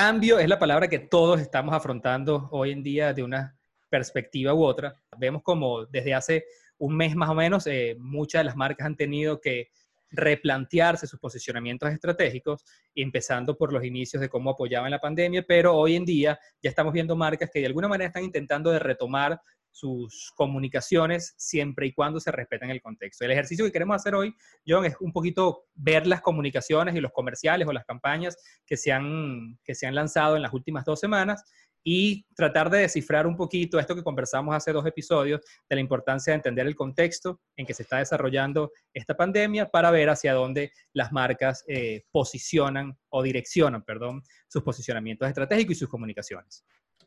[0.00, 3.58] cambio es la palabra que todos estamos afrontando hoy en día de una
[3.88, 4.94] perspectiva u otra.
[5.18, 6.44] Vemos como desde hace
[6.78, 9.70] un mes más o menos eh, muchas de las marcas han tenido que
[10.12, 15.96] replantearse sus posicionamientos estratégicos, empezando por los inicios de cómo apoyaban la pandemia, pero hoy
[15.96, 19.40] en día ya estamos viendo marcas que de alguna manera están intentando de retomar
[19.78, 23.24] sus comunicaciones siempre y cuando se respeten el contexto.
[23.24, 24.34] El ejercicio que queremos hacer hoy,
[24.66, 28.92] John, es un poquito ver las comunicaciones y los comerciales o las campañas que se
[28.92, 31.44] han, que se han lanzado en las últimas dos semanas
[31.84, 36.32] y tratar de descifrar un poquito esto que conversamos hace dos episodios de la importancia
[36.32, 40.72] de entender el contexto en que se está desarrollando esta pandemia para ver hacia dónde
[40.92, 46.64] las marcas eh, posicionan o direccionan, perdón, sus posicionamientos estratégicos y sus comunicaciones.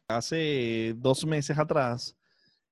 [0.08, 2.18] Hace dos meses atrás,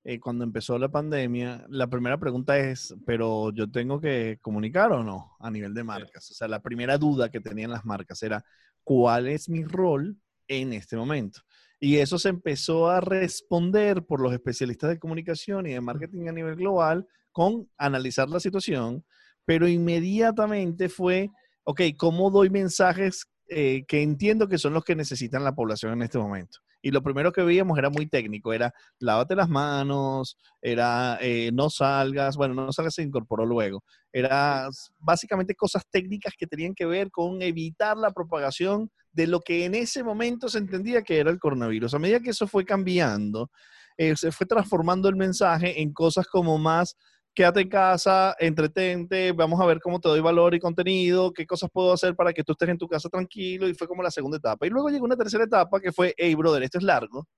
[0.04, 5.04] eh, cuando empezó la pandemia, la primera pregunta es, pero yo tengo que comunicar o
[5.04, 6.32] no a nivel de marcas.
[6.32, 8.44] O sea, la primera duda que tenían las marcas era,
[8.84, 11.42] ¿cuál es mi rol en este momento?
[11.82, 16.34] Y eso se empezó a responder por los especialistas de comunicación y de marketing a
[16.34, 19.06] nivel global con analizar la situación,
[19.46, 21.30] pero inmediatamente fue,
[21.64, 26.04] ok, ¿cómo doy mensajes eh, que entiendo que son los que necesitan la población en
[26.04, 26.60] este momento?
[26.82, 31.70] Y lo primero que veíamos era muy técnico, era lávate las manos, era eh, no
[31.70, 34.70] salgas, bueno, no salgas se incorporó luego, era
[35.00, 39.76] básicamente cosas técnicas que tenían que ver con evitar la propagación de lo que en
[39.76, 41.94] ese momento se entendía que era el coronavirus.
[41.94, 43.50] A medida que eso fue cambiando,
[43.98, 46.96] eh, se fue transformando el mensaje en cosas como más
[47.40, 51.70] quédate en casa, entretente, vamos a ver cómo te doy valor y contenido, qué cosas
[51.72, 54.36] puedo hacer para que tú estés en tu casa tranquilo, y fue como la segunda
[54.36, 54.68] etapa.
[54.68, 57.30] Y luego llegó una tercera etapa que fue, hey, brother, esto es largo,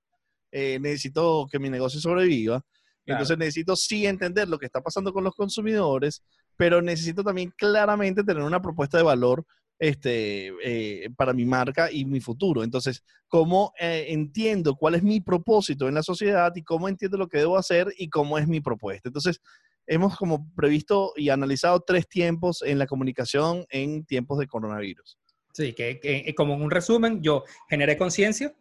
[0.52, 2.66] eh, necesito que mi negocio sobreviva,
[3.06, 6.24] entonces necesito sí entender lo que está pasando con los consumidores,
[6.58, 9.46] pero necesito también claramente tener una propuesta de valor
[9.78, 12.64] este, eh, para mi marca y mi futuro.
[12.64, 17.28] Entonces, ¿cómo eh, entiendo cuál es mi propósito en la sociedad y cómo entiendo lo
[17.28, 19.10] que debo hacer y cómo es mi propuesta?
[19.10, 19.42] Entonces,
[19.92, 25.20] hemos como previsto y analizado tres tiempos en la comunicación en tiempos de coronavirus.
[25.54, 28.56] Sí, que, que como un resumen, yo generé conciencia,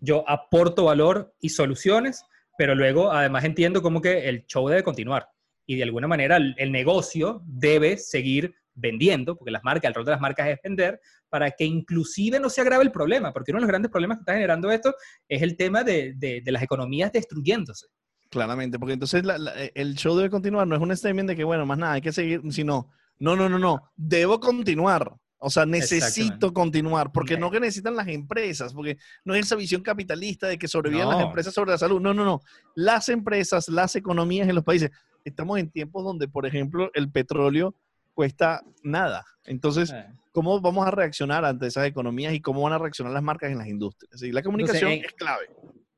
[0.00, 2.24] yo aporto valor y soluciones,
[2.58, 5.28] pero luego además entiendo como que el show debe continuar
[5.66, 10.04] y de alguna manera el, el negocio debe seguir vendiendo, porque las marcas, el rol
[10.04, 13.58] de las marcas es vender, para que inclusive no se agrave el problema, porque uno
[13.58, 14.94] de los grandes problemas que está generando esto
[15.28, 17.86] es el tema de, de, de las economías destruyéndose.
[18.32, 19.22] Claramente, porque entonces
[19.56, 22.00] eh, el show debe continuar, no es un statement de que, bueno, más nada, hay
[22.00, 22.88] que seguir, sino,
[23.18, 25.14] no, no, no, no, debo continuar.
[25.36, 29.82] O sea, necesito continuar, porque no que necesitan las empresas, porque no es esa visión
[29.82, 32.00] capitalista de que sobrevivan las empresas sobre la salud.
[32.00, 32.40] No, no, no.
[32.74, 34.90] Las empresas, las economías en los países.
[35.24, 37.74] Estamos en tiempos donde, por ejemplo, el petróleo
[38.14, 39.26] cuesta nada.
[39.44, 39.92] Entonces,
[40.30, 43.58] ¿cómo vamos a reaccionar ante esas economías y cómo van a reaccionar las marcas en
[43.58, 44.22] las industrias?
[44.22, 45.48] Y la comunicación es clave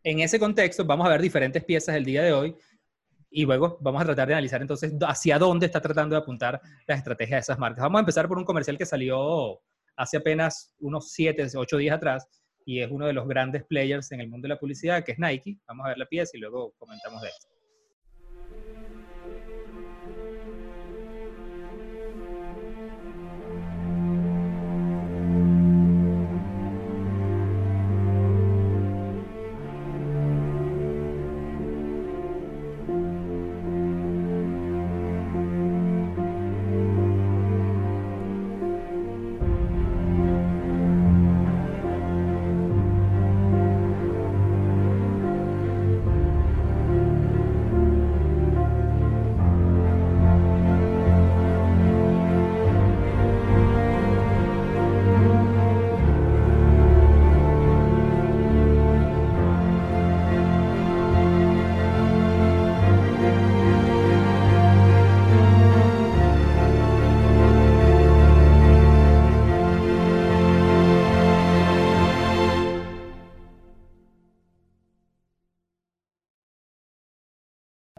[0.04, 2.56] en ese contexto vamos a ver diferentes piezas el día de hoy
[3.30, 6.94] y luego vamos a tratar de analizar entonces hacia dónde está tratando de apuntar la
[6.94, 7.82] estrategia de esas marcas.
[7.82, 9.60] Vamos a empezar por un comercial que salió
[9.96, 12.28] hace apenas unos 7, 8 días atrás
[12.66, 15.18] y es uno de los grandes players en el mundo de la publicidad, que es
[15.18, 15.58] Nike.
[15.66, 17.53] Vamos a ver la pieza y luego comentamos de esto.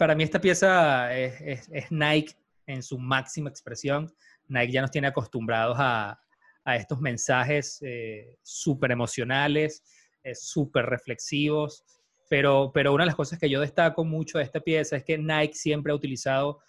[0.05, 2.35] Para mí esta pieza es, Nike
[2.67, 4.13] en su máxima expresión.
[4.47, 6.19] Nike ya nos tiene acostumbrados a,
[6.77, 9.83] estos mensajes eh, súper emocionales,
[10.21, 11.83] eh, súper reflexivos,
[12.29, 15.17] pero, pero una de las cosas que yo destaco mucho de esta pieza es que
[15.17, 16.59] Nike siempre ha utilizado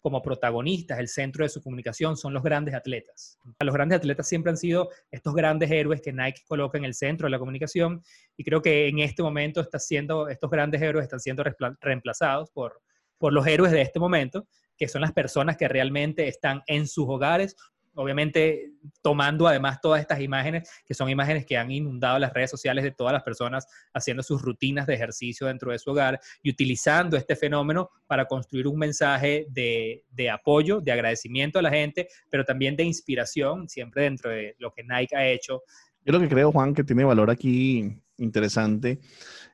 [0.00, 3.38] como protagonistas, el centro de su comunicación son los grandes atletas.
[3.60, 7.26] Los grandes atletas siempre han sido estos grandes héroes que Nike coloca en el centro
[7.26, 8.02] de la comunicación
[8.38, 11.44] y creo que en este momento está siendo, estos grandes héroes están siendo
[11.80, 12.80] reemplazados por,
[13.18, 14.46] por los héroes de este momento,
[14.76, 17.56] que son las personas que realmente están en sus hogares
[17.96, 18.72] obviamente
[19.02, 22.90] tomando además todas estas imágenes, que son imágenes que han inundado las redes sociales de
[22.90, 27.36] todas las personas haciendo sus rutinas de ejercicio dentro de su hogar y utilizando este
[27.36, 32.76] fenómeno para construir un mensaje de, de apoyo, de agradecimiento a la gente, pero también
[32.76, 35.62] de inspiración, siempre dentro de lo que Nike ha hecho.
[36.04, 39.00] Yo lo que creo, Juan, que tiene valor aquí interesante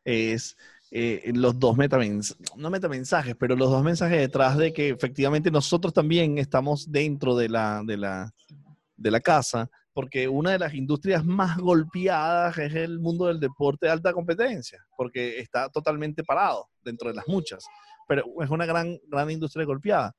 [0.05, 0.57] es
[0.95, 5.95] eh, los dos metamensajes, no metamensajes, pero los dos mensajes detrás de que efectivamente nosotros
[5.95, 8.31] también estamos dentro de la, de la,
[8.95, 13.87] de la casa, porque una de las industrias más golpeadas es el mundo del deporte
[13.87, 17.65] de alta competencia, porque está totalmente parado dentro de las muchas,
[18.07, 20.15] pero es una gran, gran industria golpeada.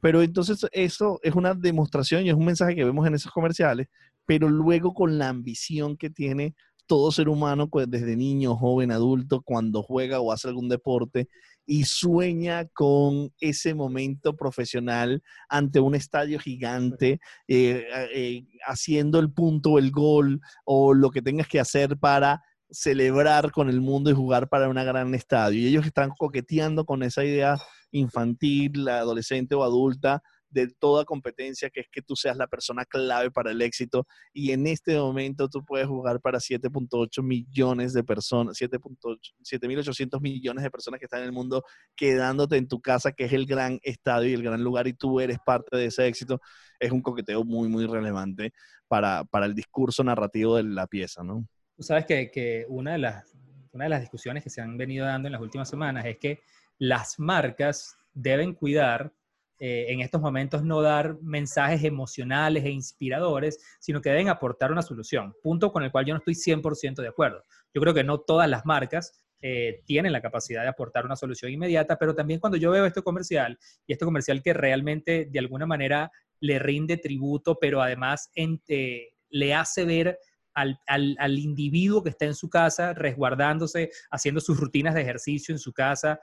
[0.00, 3.86] Pero entonces eso es una demostración y es un mensaje que vemos en esos comerciales,
[4.24, 9.42] pero luego con la ambición que tiene todo ser humano, pues, desde niño, joven, adulto,
[9.42, 11.28] cuando juega o hace algún deporte
[11.66, 17.18] y sueña con ese momento profesional ante un estadio gigante,
[17.48, 17.84] eh,
[18.14, 23.68] eh, haciendo el punto, el gol o lo que tengas que hacer para celebrar con
[23.68, 25.60] el mundo y jugar para un gran estadio.
[25.60, 27.58] Y ellos están coqueteando con esa idea
[27.90, 33.30] infantil, adolescente o adulta de toda competencia, que es que tú seas la persona clave
[33.30, 34.06] para el éxito.
[34.32, 40.70] Y en este momento tú puedes jugar para 7.8 millones de personas, 7.800 millones de
[40.70, 41.64] personas que están en el mundo
[41.94, 45.20] quedándote en tu casa, que es el gran estadio y el gran lugar, y tú
[45.20, 46.40] eres parte de ese éxito.
[46.78, 48.52] Es un coqueteo muy, muy relevante
[48.88, 51.46] para, para el discurso narrativo de la pieza, ¿no?
[51.76, 53.34] Tú sabes que, que una, de las,
[53.72, 56.40] una de las discusiones que se han venido dando en las últimas semanas es que
[56.78, 59.12] las marcas deben cuidar
[59.58, 64.82] eh, en estos momentos no dar mensajes emocionales e inspiradores, sino que deben aportar una
[64.82, 67.42] solución, punto con el cual yo no estoy 100% de acuerdo.
[67.72, 71.52] Yo creo que no todas las marcas eh, tienen la capacidad de aportar una solución
[71.52, 75.66] inmediata, pero también cuando yo veo este comercial y este comercial que realmente de alguna
[75.66, 76.10] manera
[76.40, 80.18] le rinde tributo, pero además eh, le hace ver
[80.54, 85.58] al, al, individuo que está en su casa, resguardándose, haciendo sus rutinas de ejercicio en
[85.58, 86.18] su casa,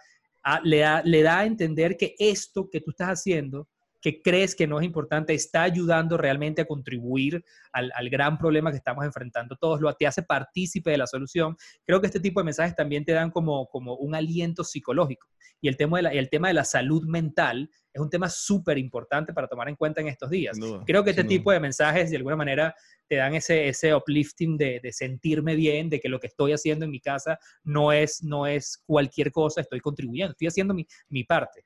[0.64, 3.68] le, da, le da a entender que esto que tú estás haciendo,
[4.04, 8.78] que crees que no es importante, está ayudando realmente a contribuir al, gran problema que
[8.78, 11.56] estamos enfrentando todos, lo te hace partícipe de la solución.
[11.86, 15.30] Creo que este tipo de mensajes también te dan como, como un aliento psicológico.
[15.62, 18.78] Y el tema de la, el tema de la salud mental es un tema súper
[18.78, 20.60] importante para tomar en cuenta en estos días.
[20.86, 22.76] Creo que este tipo de mensajes de alguna manera
[23.08, 26.84] te dan ese, ese uplifting de, de, sentirme bien, de que lo que estoy haciendo
[26.84, 31.24] en mi casa no es, no es cualquier cosa, estoy contribuyendo, estoy haciendo mi, mi
[31.24, 31.64] parte.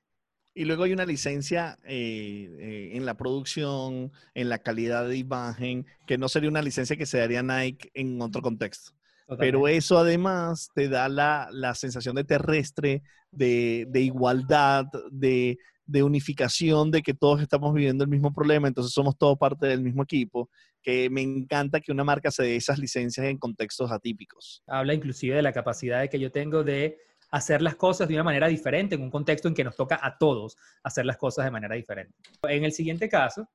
[0.58, 5.86] Y luego hay una licencia eh, eh, en la producción, en la calidad de imagen,
[6.08, 8.92] que no sería una licencia que se daría Nike en otro contexto.
[9.38, 16.02] Pero eso además te da la, la sensación de terrestre, de, de igualdad, de, de
[16.02, 20.02] unificación, de que todos estamos viviendo el mismo problema, entonces somos todos parte del mismo
[20.02, 20.50] equipo,
[20.82, 24.64] que me encanta que una marca se dé esas licencias en contextos atípicos.
[24.66, 26.98] Habla inclusive de la capacidad que yo tengo de
[27.30, 30.18] hacer las cosas de una manera diferente en un contexto en que nos toca a
[30.18, 32.16] todos hacer las cosas de manera diferente.
[32.44, 33.50] En el siguiente caso,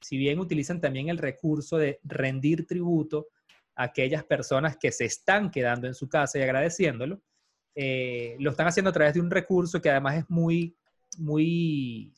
[0.00, 3.28] si bien utilizan también el recurso de rendir tributo
[3.74, 7.20] a aquellas personas que se están quedando en su casa y agradeciéndolo,
[7.74, 10.76] eh, lo están haciendo a través de un recurso que además es muy
[11.16, 12.12] muy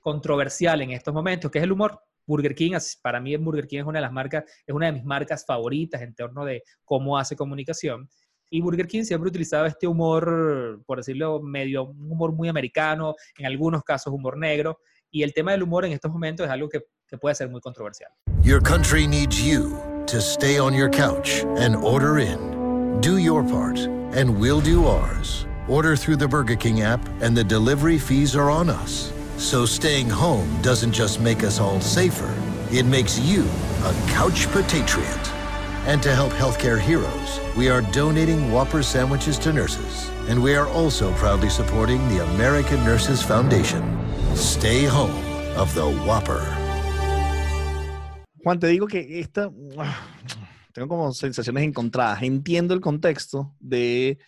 [0.00, 2.00] controversial en estos momentos, que es el humor.
[2.26, 5.04] Burger King, para mí Burger King es una de las marcas, es una de mis
[5.04, 8.08] marcas favoritas en torno de cómo hace comunicación.
[8.50, 13.14] Y Burger King siempre ha utilizado este humor, por decirlo medio, un humor muy americano,
[13.38, 14.80] en algunos casos humor negro.
[15.10, 17.60] Y el tema del humor en estos momentos es algo que, que puede ser muy
[17.60, 18.10] controversial.
[18.42, 23.00] Your country needs you to stay on your couch and order in.
[23.00, 23.78] Do your part
[24.12, 25.46] and we'll do ours.
[25.68, 29.12] Order through the Burger King app, and the delivery fees are on us.
[29.36, 32.34] So staying home doesn't just make us all safer,
[32.72, 33.42] it makes you
[33.84, 35.29] a couch patriot.
[35.86, 40.10] And to help healthcare heroes, we are donating Whopper sandwiches to nurses.
[40.28, 43.82] And we are also proudly supporting the American Nurses Foundation.
[44.36, 45.16] Stay home
[45.56, 46.42] of the Whopper.
[48.44, 49.50] Juan, te digo que esta.
[49.78, 49.98] Ah,
[50.72, 52.22] tengo como sensaciones encontradas.
[52.22, 54.18] Entiendo el contexto de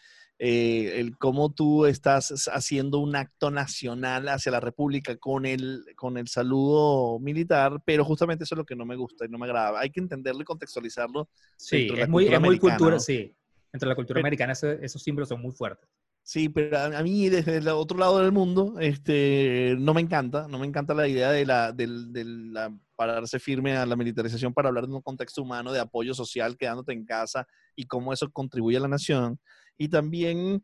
[0.45, 6.19] Eh, el cómo tú estás haciendo un acto nacional hacia la República con el, con
[6.19, 9.47] el saludo militar, pero justamente eso es lo que no me gusta y no me
[9.47, 9.79] agrada.
[9.79, 11.29] Hay que entenderlo y contextualizarlo.
[11.57, 13.33] Sí, es muy, es muy cultura, sí.
[13.73, 15.89] Entre la cultura americana esos, símbolos son muy fuertes.
[16.25, 20.59] Sí, pero a, mí desde el otro lado del mundo este, no me encanta, no
[20.59, 24.71] me encanta la idea de la, de, de la pararse firme a la militarización para
[24.71, 27.47] hablar de un contexto humano de apoyo social quedándote en casa
[27.77, 29.39] y cómo eso contribuye a la nación
[29.79, 30.63] y también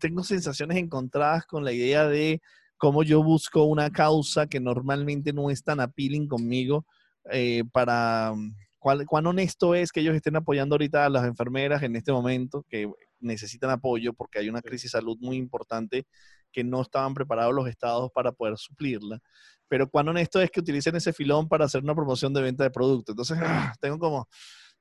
[0.00, 2.40] tengo sensaciones encontradas con la idea de
[2.76, 6.84] cómo yo busco una causa que normalmente no es tan appealing conmigo
[7.30, 8.34] eh, para
[8.78, 12.66] cuál, cuán honesto es que ellos estén apoyando ahorita a las enfermeras en este momento
[12.68, 12.90] que
[13.20, 16.06] necesitan apoyo porque hay una crisis de salud muy importante
[16.52, 19.20] que no estaban preparados los estados para poder suplirla.
[19.68, 22.70] Pero cuán honesto es que utilicen ese filón para hacer una promoción de venta de
[22.70, 23.12] producto.
[23.12, 23.38] Entonces,
[23.80, 24.28] tengo como,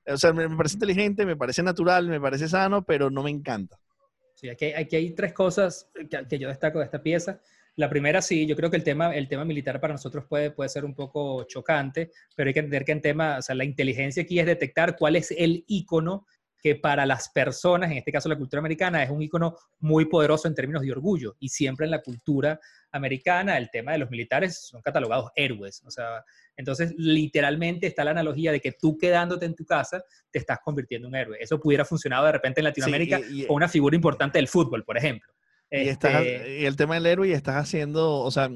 [0.07, 3.79] o sea, me, parece inteligente, me parece natural, me parece sano, pero no me encanta.
[4.35, 7.39] Sí, aquí, aquí hay tres cosas que, que yo destaco de esta pieza.
[7.75, 10.69] La primera, sí, yo creo que el tema, el tema militar para nosotros puede, puede
[10.69, 14.23] ser un poco chocante, pero hay que entender que en tema, o sea, la inteligencia
[14.23, 16.25] aquí es detectar cuál es el icono
[16.61, 20.47] que para las personas, en este caso la cultura americana, es un icono muy poderoso
[20.47, 21.35] en términos de orgullo.
[21.39, 22.59] Y siempre en la cultura
[22.91, 25.81] americana, el tema de los militares son catalogados héroes.
[25.85, 26.23] O sea,
[26.55, 31.07] entonces, literalmente está la analogía de que tú quedándote en tu casa te estás convirtiendo
[31.07, 31.37] en un héroe.
[31.39, 35.33] Eso pudiera funcionar de repente en Latinoamérica con una figura importante del fútbol, por ejemplo.
[35.71, 38.49] Y, este y el tema del héroe y estás haciendo, o sea,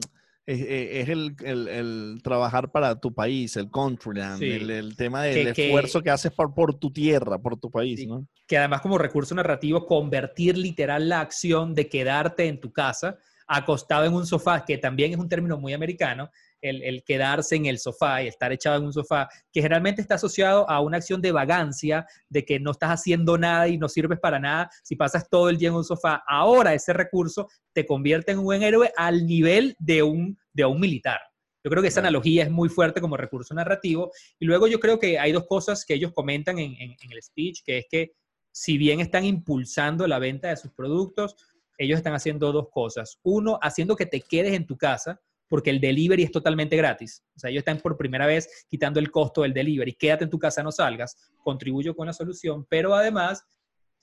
[0.45, 6.53] es, el, trabajar para tu país, el countryland, el, tema del esfuerzo que, haces por,
[6.53, 8.27] por, tu tierra, por tu país, ¿no?
[8.47, 14.05] Que además como recurso narrativo, convertir literal la acción de quedarte en tu casa acostado
[14.05, 16.29] en un sofá, que también es un término muy americano,
[16.61, 20.69] el, quedarse en el sofá y estar echado en un sofá, que generalmente está asociado
[20.69, 24.39] a una acción de vagancia, de que no estás haciendo nada y no sirves para
[24.39, 26.23] nada si pasas todo el día en un sofá.
[26.27, 30.79] Ahora ese recurso te convierte en un buen héroe al nivel de un, de un
[30.79, 31.19] militar.
[31.63, 34.11] Yo creo que esa analogía es muy fuerte como recurso narrativo.
[34.39, 37.63] Y luego yo creo que hay dos cosas que ellos comentan en, en el speech,
[37.65, 38.11] que es que
[38.51, 41.35] si bien están impulsando la venta de sus productos,
[41.77, 43.19] ellos están haciendo dos cosas.
[43.23, 47.23] Uno, haciendo que te quedes en tu casa, porque el delivery es totalmente gratis.
[47.35, 49.93] O sea, ellos están por primera vez quitando el costo del delivery.
[49.93, 51.17] Quédate en tu casa, no salgas.
[51.43, 53.45] Contribuyo con la solución, pero además,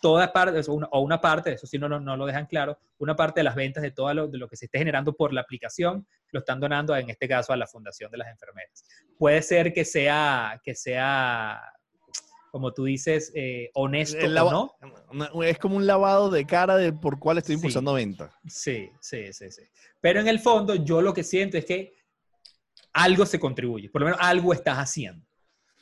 [0.01, 3.45] toda parte, o una, parte, eso sí no, no, lo dejan claro, una parte de
[3.45, 6.41] las ventas de todo lo, de lo que se esté generando por la aplicación lo
[6.41, 8.85] están donando, en este caso, a la Fundación de las Enfermeras.
[9.19, 11.61] Puede ser que sea, que sea
[12.53, 14.77] como tú dices, eh, honesto o
[15.11, 15.43] no.
[15.43, 18.31] Es como un lavado de cara de por cuál estoy impulsando venta.
[18.47, 19.63] Sí, sí, sí, sí.
[20.03, 21.95] Pero en el fondo, yo lo que siento es que
[22.93, 25.27] algo se contribuye, por lo menos algo estás haciendo.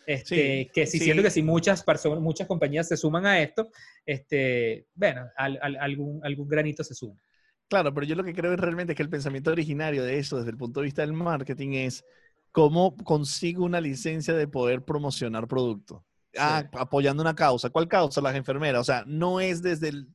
[0.07, 3.69] Este, que si siento que si muchas personas, muchas compañías se suman a esto,
[4.07, 7.21] este, bueno, algún, algún granito se suma.
[7.69, 10.51] Claro, pero yo lo que creo es realmente que el pensamiento originario de eso, desde
[10.51, 12.05] el punto de vista del marketing, es
[12.53, 16.05] cómo consigo una licencia de poder promocionar producto
[16.39, 17.71] ah, apoyando una causa.
[17.71, 18.21] ¿Cuál causa?
[18.21, 18.81] Las enfermeras.
[18.81, 20.09] O sea, no es desde el...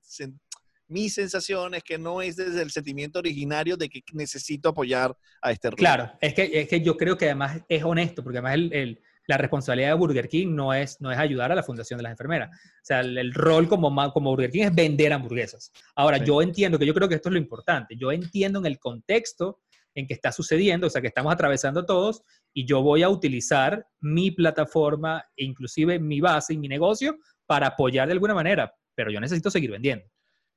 [0.88, 5.52] Mi sensación es que no es desde el sentimiento originario de que necesito apoyar a
[5.52, 9.02] este Claro, es que, es que yo creo que además es honesto, porque además el,
[9.28, 12.12] la responsabilidad de Burger King no es, no es ayudar a la Fundación de las
[12.12, 12.56] Enfermeras.
[12.56, 15.72] O sea, el, rol como, como Burger King es vender hamburguesas.
[15.96, 17.96] Ahora, yo entiendo que yo creo que esto es lo importante.
[17.98, 19.62] Yo entiendo en el contexto
[19.96, 22.22] en que está sucediendo, o sea, que estamos atravesando todos,
[22.54, 27.68] y yo voy a utilizar mi plataforma, e inclusive mi base y mi negocio, para
[27.68, 30.06] apoyar de alguna manera, pero yo necesito seguir vendiendo.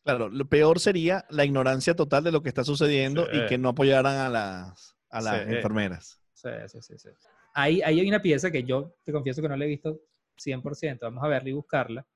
[0.05, 3.71] Claro, lo peor sería la ignorancia total de lo que está sucediendo y que no
[3.71, 6.21] apoyaran a las, a las enfermeras.
[6.33, 7.09] Sí, sí, sí, sí.
[7.55, 10.01] Ahí, hay una pieza que yo te confieso que no la he visto
[10.37, 12.07] 100%, vamos a verla y buscarla,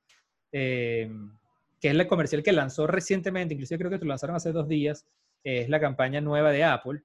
[0.52, 1.10] eh,
[1.80, 4.68] que es la comercial que lanzó recientemente, inclusive creo que te lo lanzaron hace dos
[4.68, 5.06] días,
[5.42, 7.02] es la campaña nueva de Apple,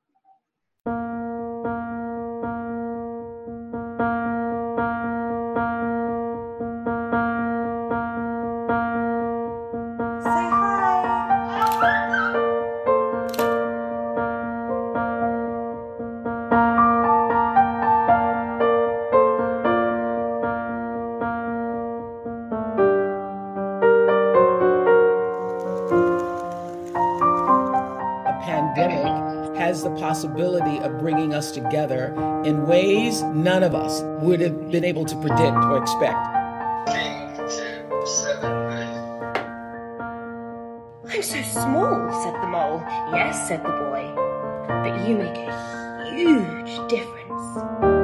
[30.17, 32.11] possibility of bringing us together
[32.43, 36.17] in ways none of us would have been able to predict or expect.
[41.05, 42.81] I'm so small, said the mole.
[43.13, 44.11] Yes, said the boy,
[44.67, 47.96] but you make a huge difference.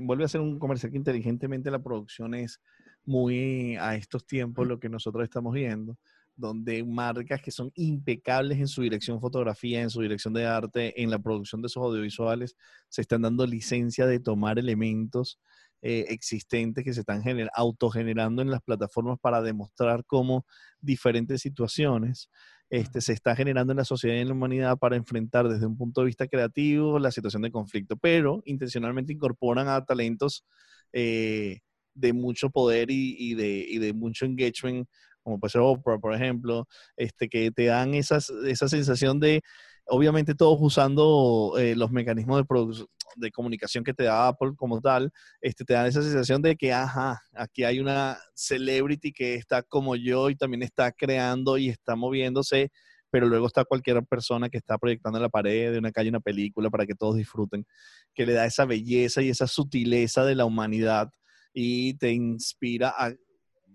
[0.00, 2.60] Vuelve a ser un comercial que inteligentemente la producción es
[3.04, 5.96] muy a estos tiempos lo que nosotros estamos viendo,
[6.36, 11.10] donde marcas que son impecables en su dirección fotografía, en su dirección de arte, en
[11.10, 12.56] la producción de esos audiovisuales,
[12.88, 15.40] se están dando licencia de tomar elementos
[15.82, 17.22] eh, existentes que se están
[17.54, 20.44] autogenerando en las plataformas para demostrar cómo
[20.80, 22.30] diferentes situaciones
[22.70, 25.76] este, se está generando en la sociedad y en la humanidad para enfrentar desde un
[25.76, 30.44] punto de vista creativo la situación de conflicto, pero intencionalmente incorporan a talentos
[30.92, 31.60] eh,
[31.94, 34.88] de mucho poder y, de, y, de, mucho engagement,
[35.28, 36.66] como puede ser Oprah, por ejemplo,
[36.96, 39.42] este, que te dan esa sensación de,
[39.88, 45.10] obviamente todos usando eh, los mecanismos de, de comunicación que te da Apple como tal,
[45.42, 49.96] este, te dan esa sensación de que, ajá, aquí hay una celebrity que está como
[49.96, 52.70] yo y también está creando y está moviéndose,
[53.10, 56.20] pero luego está cualquier persona que está proyectando en la pared de una calle una
[56.20, 57.66] película para que todos disfruten,
[58.14, 61.10] que le da esa belleza y esa sutileza de la humanidad
[61.52, 63.12] y te inspira a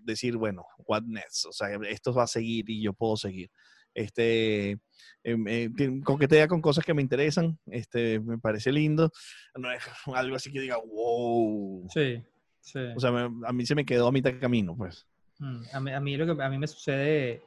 [0.03, 1.45] decir, bueno, what next?
[1.45, 3.49] O sea, esto va a seguir y yo puedo seguir
[3.93, 4.79] este,
[5.23, 5.69] em, eh,
[6.03, 9.11] coquetea con cosas que me interesan, este, me parece lindo,
[9.55, 9.81] no es
[10.13, 11.87] algo así que diga, wow.
[11.93, 12.21] Sí,
[12.61, 12.79] sí.
[12.95, 15.07] O sea, a mí se me quedó a mitad de camino, pues.
[15.39, 17.43] Mm, a, mí, a mí, lo que a mí me sucede,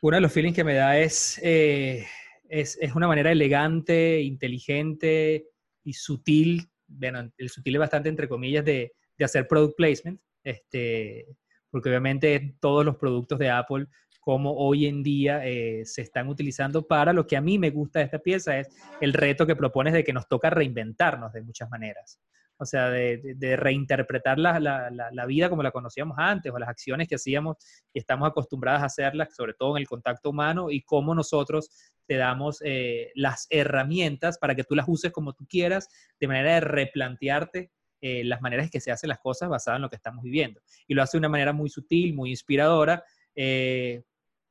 [0.00, 2.06] uno de los feelings que me da es, eh,
[2.48, 5.46] es, es, una manera elegante, inteligente
[5.84, 11.26] y sutil, bueno, el sutil es bastante entre comillas, de, de hacer product placement, este,
[11.70, 13.86] porque obviamente todos los productos de Apple
[14.22, 17.98] como hoy en día eh, se están utilizando para lo que a mí me gusta
[17.98, 18.68] de esta pieza es
[19.00, 22.20] el reto que propones de que nos toca reinventarnos de muchas maneras.
[22.56, 27.16] O sea, de, reinterpretar la, la, vida como la conocíamos antes o las acciones que
[27.16, 27.56] hacíamos
[27.92, 31.70] y estamos acostumbradas a hacerlas, sobre todo en el contacto humano y cómo nosotros
[32.06, 35.88] te damos eh, las herramientas para que tú las uses como tú quieras,
[36.20, 37.72] de manera de replantearte
[38.02, 40.60] eh, las maneras que se hacen las cosas basadas en lo que estamos viviendo.
[40.86, 43.02] Y lo hace de una manera muy sutil, muy inspiradora,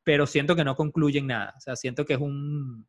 [0.03, 1.53] pero siento que no concluyen nada.
[1.57, 2.87] O sea, siento que es, un,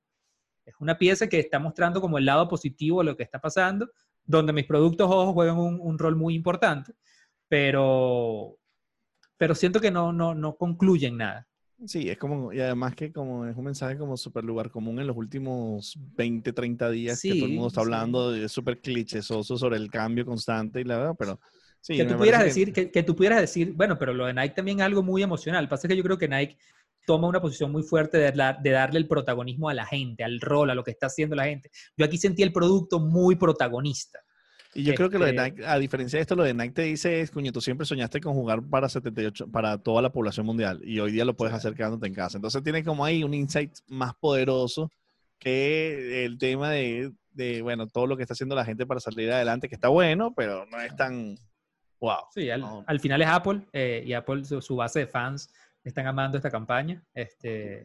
[0.65, 3.91] es una pieza que está mostrando como el lado positivo de lo que está pasando,
[4.25, 6.95] donde mis productos ojos juegan un, rol muy importante,
[7.49, 8.57] pero,
[9.37, 11.49] pero siento que no, no, no concluyen nada.
[11.87, 15.07] Sí, es como, y además que como es un mensaje como súper lugar común en
[15.07, 19.77] los últimos 20, 30 días que todo el mundo está hablando, es súper clichésoso sobre
[19.77, 21.41] el cambio constante y la verdad, pero
[21.81, 21.97] sí.
[21.97, 22.91] Que tú, pudieras decir, que...
[22.91, 25.69] Que, tú pudieras decir, bueno, pero lo de Nike también es algo muy emocional.
[25.69, 26.57] Pasa que yo creo que Nike
[27.07, 30.75] toma una posición muy fuerte de, darle el protagonismo a la gente, al rol, a
[30.75, 31.71] lo que está haciendo la gente.
[31.97, 34.21] Yo aquí sentí el producto muy protagonista.
[34.75, 36.73] Y yo creo que lo de este Nike, a diferencia de esto, lo de Nike
[36.73, 40.47] te dice es, cuño, tú siempre soñaste con jugar para 78, para toda la población
[40.47, 42.39] mundial y hoy día lo puedes hacer quedándote en casa.
[42.39, 44.91] Entonces tiene como ahí un insight más poderoso
[45.39, 47.13] que el tema de,
[47.63, 50.65] bueno, todo lo que está haciendo la gente para salir adelante, que está bueno, pero
[50.67, 51.37] no es tan
[52.01, 52.25] wow.
[52.33, 55.53] Sí, al, final es Apple eh, y Apple, su, base de fans
[55.85, 57.03] están amando esta campaña.
[57.13, 57.85] Este,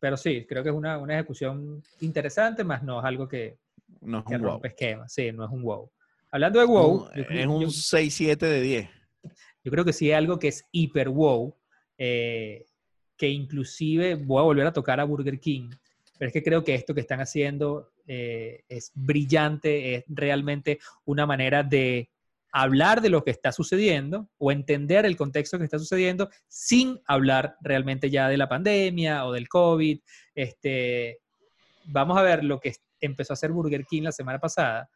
[0.00, 3.58] pero sí, creo que es una, una ejecución interesante, más no es algo que,
[4.00, 5.08] no que rompe esquema.
[5.08, 5.90] Sí, no es un wow.
[6.30, 7.08] Hablando de wow.
[7.14, 8.90] es un 6-7 de 10.
[9.64, 11.54] Yo creo que sí es algo que es hiper wow,
[11.98, 12.66] eh,
[13.16, 15.70] que inclusive voy a volver a tocar a Burger King,
[16.18, 21.26] pero es que creo que esto que están haciendo eh, es brillante, es realmente una
[21.26, 22.10] manera de
[22.52, 27.56] hablar de lo que está sucediendo o entender el contexto que está sucediendo sin hablar
[27.60, 30.00] realmente ya de la pandemia o del COVID.
[30.34, 31.20] Este,
[31.84, 34.88] vamos a ver lo que empezó a hacer Burger King la semana pasada,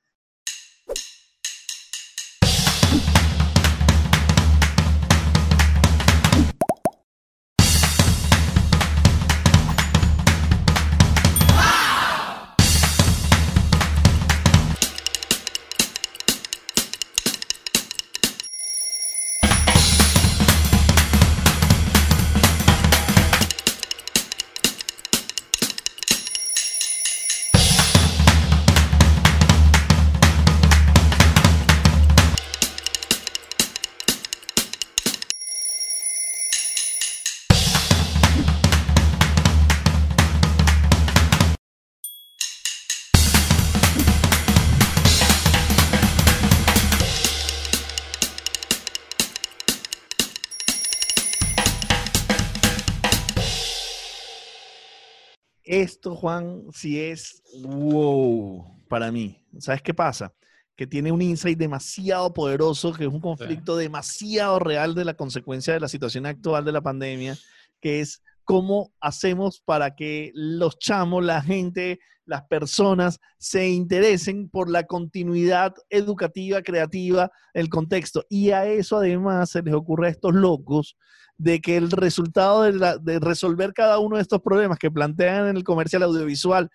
[55.64, 59.42] esto, Juan, sí es wow para mí.
[59.58, 60.32] ¿Sabes qué pasa?
[60.76, 65.72] Que tiene un insight demasiado poderoso, que es un conflicto demasiado real de la consecuencia
[65.72, 67.36] de la situación actual de la pandemia,
[67.80, 74.70] que es cómo hacemos para que los chamos, la gente, las personas se interesen por
[74.70, 78.24] la continuidad educativa, creativa, el contexto.
[78.28, 80.96] Y a eso además se les ocurre a estos locos
[81.36, 85.56] de que el resultado de, de resolver cada uno de estos problemas que plantean en
[85.56, 86.70] el comercial audiovisual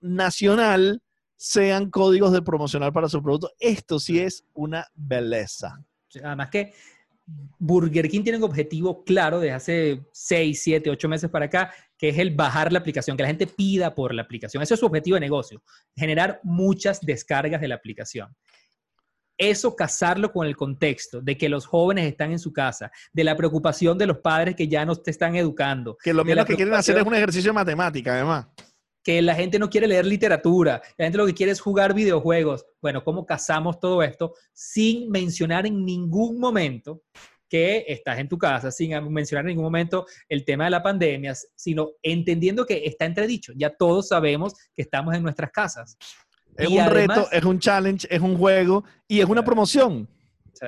[0.00, 1.02] nacional
[1.36, 3.50] sean códigos de promocional para su producto.
[3.58, 5.84] Esto sí es una belleza.
[6.22, 6.72] Además que
[7.24, 12.08] Burger King tiene un objetivo claro desde hace 6, 7, 8 meses para acá, que
[12.08, 14.62] es el bajar la aplicación, que la gente pida por la aplicación.
[14.62, 15.62] Ese es su objetivo de negocio,
[15.96, 18.34] generar muchas descargas de la aplicación.
[19.38, 23.36] Eso casarlo con el contexto de que los jóvenes están en su casa, de la
[23.36, 25.96] preocupación de los padres que ya no te están educando.
[26.02, 28.46] Que lo menos que quieren hacer es un ejercicio de matemática, además
[29.02, 32.64] que la gente no quiere leer literatura, la gente lo que quiere es jugar videojuegos.
[32.80, 37.02] Bueno, ¿cómo casamos todo esto sin mencionar en ningún momento
[37.52, 41.34] que estás en tu casa, sin mencionar en ningún momento el tema de la pandemia,
[41.54, 43.52] sino entendiendo que está entredicho.
[43.54, 45.98] Ya todos sabemos que estamos en nuestras casas.
[46.56, 50.08] Es un reto, es un challenge, es un juego y es una promoción.
[50.54, 50.66] Sí.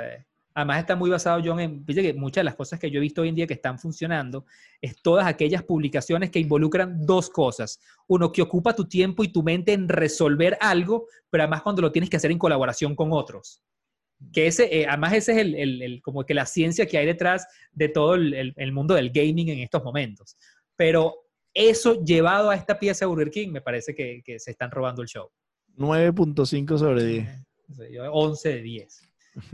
[0.54, 3.22] Además está muy basado, John, en que muchas de las cosas que yo he visto
[3.22, 4.46] hoy en día que están funcionando
[4.80, 7.80] es todas aquellas publicaciones que involucran dos cosas.
[8.06, 11.90] Uno, que ocupa tu tiempo y tu mente en resolver algo, pero además cuando lo
[11.90, 13.62] tienes que hacer en colaboración con otros
[14.32, 17.88] que ese, eh, además ese es el, como que la ciencia que hay detrás de
[17.88, 20.36] todo el, mundo del gaming en estos momentos.
[20.76, 21.14] Pero
[21.52, 25.08] eso llevado a esta pieza de Burger King, me parece que, se están robando el
[25.08, 25.30] show.
[25.76, 27.28] 9.5 sobre 10.
[28.12, 29.02] 11 de 10.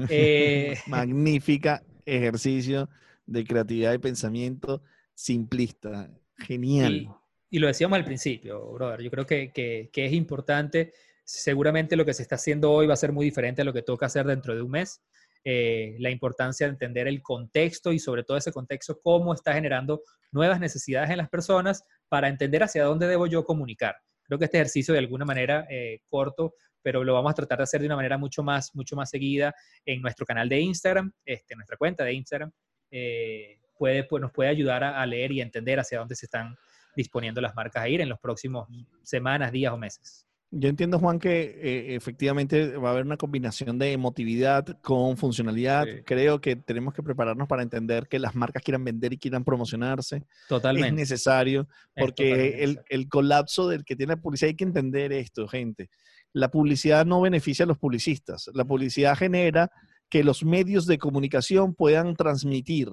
[0.09, 2.88] Eh, Magnífica ejercicio
[3.27, 4.83] de creatividad y pensamiento
[5.14, 6.11] simplista.
[6.38, 7.09] Genial.
[7.51, 9.03] Y, lo decíamos al principio, brother.
[9.03, 10.93] Yo creo que, que es importante
[11.25, 13.83] seguramente lo que se está haciendo hoy va a ser muy diferente a lo que
[13.83, 15.03] toca hacer dentro de un mes.
[15.43, 20.03] Eh, la importancia de entender el contexto y sobre todo ese contexto, cómo está generando
[20.33, 23.97] nuevas necesidades en las personas para entender hacia dónde debo yo comunicar.
[24.25, 27.64] Creo que este ejercicio de alguna manera eh, corto, pero lo vamos a tratar de
[27.64, 31.55] hacer de una manera mucho más, mucho más seguida en nuestro canal de Instagram, este,
[31.55, 32.51] nuestra cuenta de Instagram,
[32.90, 36.57] eh, puede, pues, nos puede ayudar a, a leer y entender hacia dónde se están
[36.97, 38.69] disponiendo las marcas a ir en los próximos
[39.03, 40.27] semanas, días o meses.
[40.52, 45.86] Yo entiendo, Juan, que eh, efectivamente va a haber una combinación de emotividad con funcionalidad.
[46.04, 50.24] Creo que tenemos que prepararnos para entender que las marcas quieran vender y quieran promocionarse.
[50.48, 50.88] Totalmente.
[50.88, 55.46] Es necesario, porque el, el, colapso del que tiene la publicidad, hay que entender esto,
[55.46, 55.88] gente.
[56.32, 58.50] La publicidad no beneficia a los publicistas.
[58.52, 59.70] La publicidad genera
[60.08, 62.88] que los medios de comunicación puedan transmitir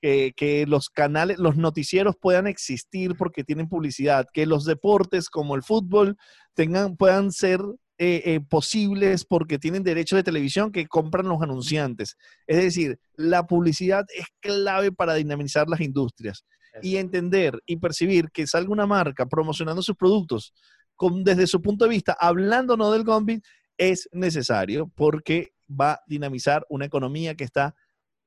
[0.00, 5.62] que, los canales, los noticieros puedan existir porque tienen publicidad, que los deportes como el
[5.62, 6.16] fútbol
[6.54, 7.60] tengan, puedan ser
[7.98, 12.16] eh, eh, posibles porque tienen derecho de televisión que compran los anunciantes.
[12.46, 16.44] Es decir, la publicidad es clave para dinamizar las industrias
[16.82, 20.52] y entender y percibir que salga una marca promocionando sus productos
[20.94, 23.42] con, desde su punto de vista, hablando no del Gambit,
[23.78, 27.74] es necesario porque va a dinamizar una economía que está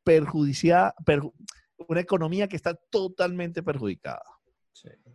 [0.04, 0.94] perjudiciada,
[1.88, 4.24] una economía que está totalmente perjudicada.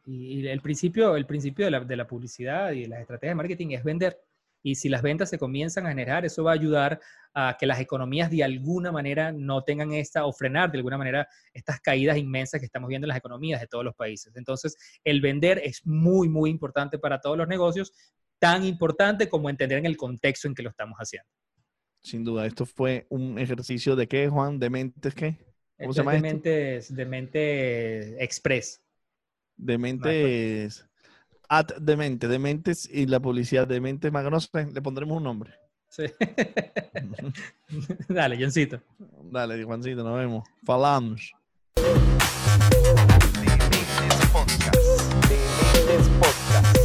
[0.06, 3.36] Y el principio, el principio de la, de la publicidad y de las estrategias de
[3.36, 4.18] marketing es vender.
[4.62, 6.98] Y si las ventas se comienzan a generar, eso va a ayudar
[7.34, 11.28] a que las economías de alguna manera no tengan esta, o frenar de alguna manera
[11.52, 14.34] estas caídas inmensas que estamos viendo en las economías de todos los países.
[14.36, 14.74] Entonces,
[15.04, 17.92] el vender es muy, muy importante para todos los negocios,
[18.38, 21.28] tan importante como entender en el contexto en que lo estamos haciendo.
[22.02, 25.53] Sin duda, esto fue un ejercicio de qué, Juan, de mentes qué?
[25.78, 28.80] ¿Cómo se llama Dementes, Demente Express.
[29.56, 30.86] Dementes.
[31.48, 35.52] At Demente, Dementes y la publicidad Dementes Magnos, le pondremos un nombre.
[35.88, 36.04] Sí.
[38.08, 38.80] Dale, Johncito.
[39.30, 40.48] Dale, Juancito, nos vemos.
[40.64, 41.32] Falamos.
[44.32, 44.76] Podcast.
[46.18, 46.83] Podcast.